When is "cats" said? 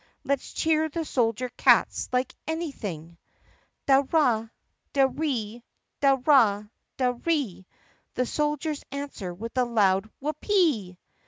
1.49-2.09